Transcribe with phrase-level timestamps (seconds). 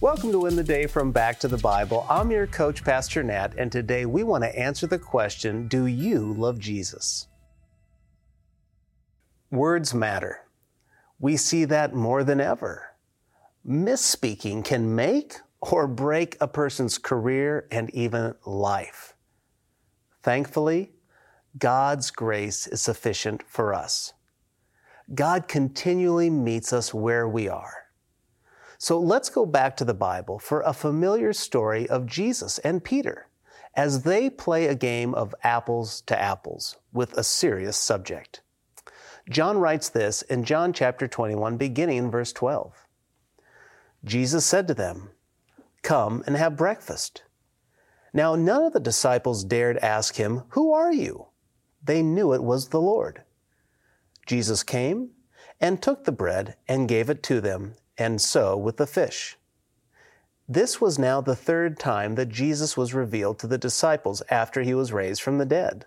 [0.00, 2.06] Welcome to Win the Day from Back to the Bible.
[2.08, 6.34] I'm your coach, Pastor Nat, and today we want to answer the question Do you
[6.34, 7.26] love Jesus?
[9.50, 10.42] Words matter.
[11.18, 12.94] We see that more than ever.
[13.68, 19.14] Misspeaking can make or break a person's career and even life.
[20.22, 20.92] Thankfully,
[21.58, 24.12] God's grace is sufficient for us.
[25.12, 27.87] God continually meets us where we are.
[28.78, 33.26] So let's go back to the Bible for a familiar story of Jesus and Peter
[33.74, 38.40] as they play a game of apples to apples with a serious subject.
[39.28, 42.86] John writes this in John chapter 21, beginning in verse 12.
[44.04, 45.10] Jesus said to them,
[45.82, 47.24] Come and have breakfast.
[48.12, 51.26] Now none of the disciples dared ask him, Who are you?
[51.82, 53.22] They knew it was the Lord.
[54.24, 55.10] Jesus came
[55.60, 59.36] and took the bread and gave it to them, and so with the fish.
[60.48, 64.72] This was now the third time that Jesus was revealed to the disciples after he
[64.72, 65.84] was raised from the dead.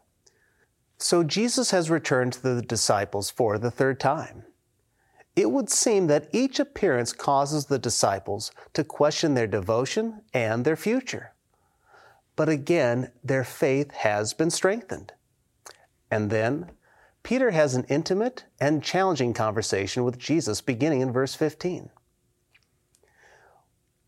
[0.99, 4.43] So Jesus has returned to the disciples for the third time.
[5.35, 10.75] It would seem that each appearance causes the disciples to question their devotion and their
[10.75, 11.33] future.
[12.35, 15.13] But again, their faith has been strengthened.
[16.11, 16.71] And then
[17.23, 21.89] Peter has an intimate and challenging conversation with Jesus beginning in verse 15.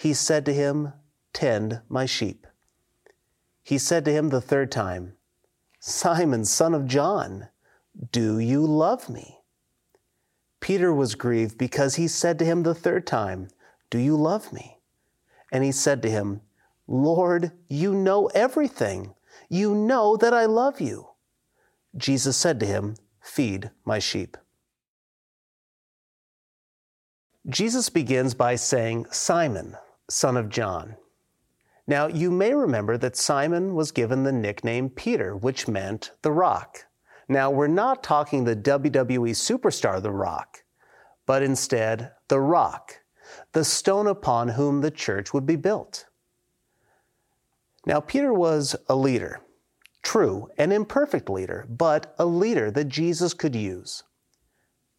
[0.00, 0.94] he said to him,
[1.34, 2.46] Tend my sheep.
[3.62, 5.12] He said to him the third time,
[5.78, 7.48] Simon, son of John,
[8.10, 9.40] do you love me?
[10.58, 13.48] Peter was grieved because he said to him the third time,
[13.90, 14.78] Do you love me?
[15.52, 16.40] And he said to him,
[16.88, 19.12] Lord, you know everything.
[19.50, 21.08] You know that I love you.
[21.94, 24.38] Jesus said to him, Feed my sheep.
[27.46, 29.76] Jesus begins by saying, Simon,
[30.10, 30.96] son of John.
[31.86, 36.86] Now, you may remember that Simon was given the nickname Peter, which meant the rock.
[37.28, 40.64] Now, we're not talking the WWE superstar The Rock,
[41.26, 43.00] but instead the rock,
[43.52, 46.06] the stone upon whom the church would be built.
[47.86, 49.40] Now, Peter was a leader,
[50.02, 54.02] true, an imperfect leader, but a leader that Jesus could use.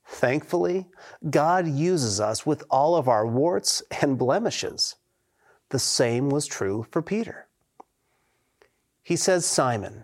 [0.06, 0.88] Thankfully,
[1.30, 4.96] God uses us with all of our warts and blemishes.
[5.72, 7.48] The same was true for Peter.
[9.02, 10.04] He says, Simon.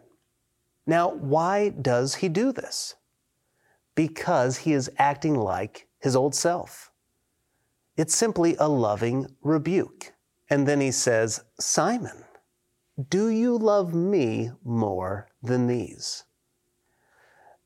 [0.85, 2.95] Now, why does he do this?
[3.93, 6.91] Because he is acting like his old self.
[7.97, 10.13] It's simply a loving rebuke.
[10.49, 12.23] And then he says, Simon,
[13.09, 16.23] do you love me more than these?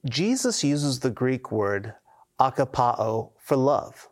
[0.10, 1.94] Jesus uses the Greek word
[2.40, 4.10] agapao for love.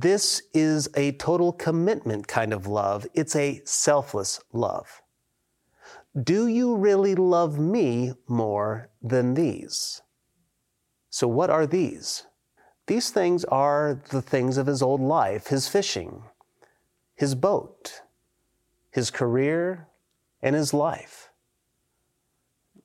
[0.00, 3.04] This is a total commitment kind of love.
[3.14, 5.02] It's a selfless love.
[6.16, 10.00] Do you really love me more than these?
[11.10, 12.26] So, what are these?
[12.86, 16.22] These things are the things of his old life his fishing,
[17.16, 18.02] his boat,
[18.92, 19.88] his career,
[20.40, 21.30] and his life.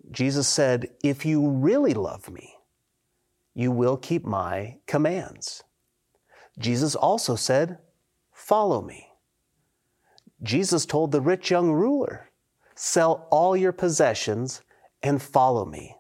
[0.09, 2.56] Jesus said, If you really love me,
[3.53, 5.63] you will keep my commands.
[6.59, 7.80] Jesus also said,
[8.31, 9.09] Follow me.
[10.41, 12.30] Jesus told the rich young ruler,
[12.75, 14.62] Sell all your possessions
[15.02, 15.96] and follow me.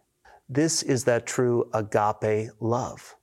[0.49, 3.15] This is that true agape love.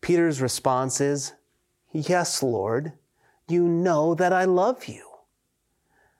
[0.00, 1.34] Peter's response is,
[1.92, 2.92] Yes, Lord,
[3.48, 5.04] you know that I love you.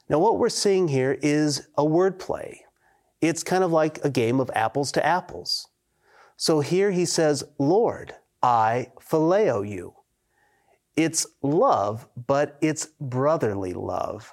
[0.09, 2.65] Now, what we're seeing here is a word play.
[3.21, 5.69] It's kind of like a game of apples to apples.
[6.37, 9.95] So here he says, Lord, I phileo you.
[10.97, 14.33] It's love, but it's brotherly love.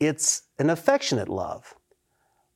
[0.00, 1.74] It's an affectionate love,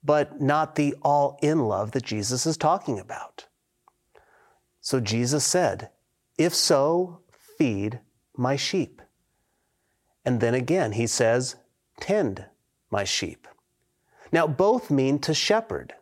[0.04, 3.46] but not the all in love that Jesus is talking about.
[4.80, 5.90] So Jesus said,
[6.36, 7.20] If so,
[7.58, 8.00] feed
[8.36, 9.00] my sheep.
[10.24, 11.56] And then again, he says,
[12.00, 12.46] Tend
[12.90, 13.46] my sheep.
[14.32, 15.94] Now, both mean to shepherd,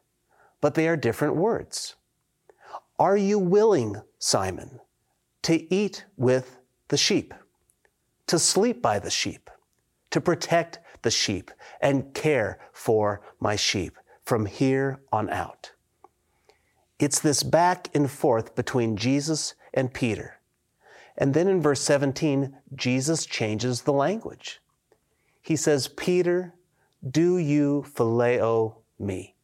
[0.60, 1.96] but they are different words.
[2.98, 4.80] Are you willing, Simon,
[5.42, 6.58] to eat with
[6.88, 7.32] the sheep,
[8.26, 9.50] to sleep by the sheep,
[10.10, 11.50] to protect the sheep,
[11.80, 15.72] and care for my sheep from here on out.
[16.98, 20.36] It's this back and forth between Jesus and Peter.
[21.16, 24.60] And then in verse 17, Jesus changes the language.
[25.40, 26.54] He says, Peter,
[27.08, 29.34] do you phileo me?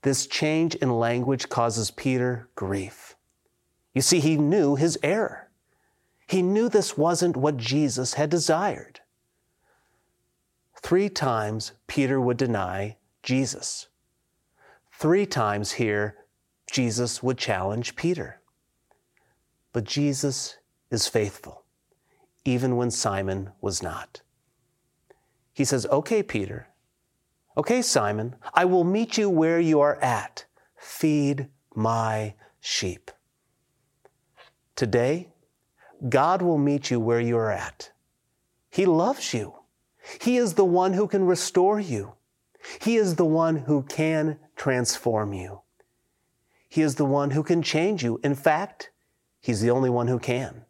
[0.00, 3.11] This change in language causes Peter grief.
[3.94, 5.50] You see, he knew his error.
[6.26, 9.00] He knew this wasn't what Jesus had desired.
[10.80, 13.88] Three times Peter would deny Jesus.
[14.92, 16.16] Three times here,
[16.70, 18.40] Jesus would challenge Peter.
[19.72, 20.56] But Jesus
[20.90, 21.64] is faithful,
[22.44, 24.22] even when Simon was not.
[25.52, 26.68] He says, Okay, Peter.
[27.56, 30.46] Okay, Simon, I will meet you where you are at.
[30.76, 33.10] Feed my sheep.
[34.76, 35.28] Today,
[36.08, 37.90] God will meet you where you are at.
[38.70, 39.54] He loves you.
[40.20, 42.14] He is the one who can restore you.
[42.80, 45.60] He is the one who can transform you.
[46.68, 48.18] He is the one who can change you.
[48.24, 48.90] In fact,
[49.40, 50.64] He's the only one who can.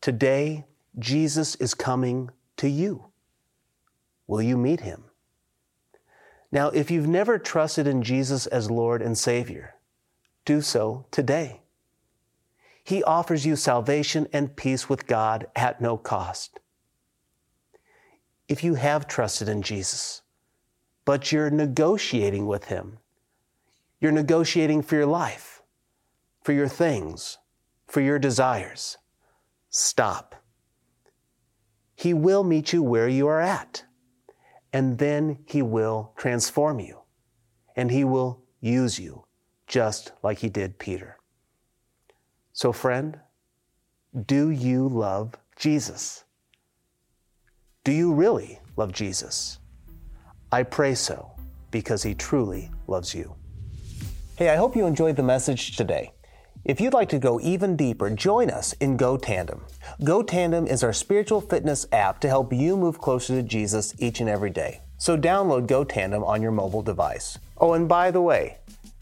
[0.00, 0.66] Today,
[0.98, 3.06] Jesus is coming to you.
[4.26, 5.04] Will you meet Him?
[6.52, 9.76] Now, if you've never trusted in Jesus as Lord and Savior,
[10.44, 11.62] do so today.
[12.82, 16.60] He offers you salvation and peace with God at no cost.
[18.48, 20.22] If you have trusted in Jesus,
[21.04, 22.98] but you're negotiating with Him,
[24.00, 25.62] you're negotiating for your life,
[26.42, 27.38] for your things,
[27.86, 28.96] for your desires.
[29.68, 30.34] Stop.
[31.94, 33.84] He will meet you where you are at,
[34.72, 37.00] and then He will transform you,
[37.76, 39.26] and He will use you
[39.66, 41.19] just like He did Peter.
[42.60, 43.18] So, friend,
[44.26, 46.24] do you love Jesus?
[47.84, 49.60] Do you really love Jesus?
[50.52, 51.30] I pray so
[51.70, 53.34] because He truly loves you.
[54.36, 56.12] Hey, I hope you enjoyed the message today.
[56.62, 59.64] If you'd like to go even deeper, join us in Go Tandem.
[60.04, 64.20] Go Tandem is our spiritual fitness app to help you move closer to Jesus each
[64.20, 64.82] and every day.
[64.98, 67.38] So download Go Tandem on your mobile device.
[67.56, 68.58] Oh, and by the way,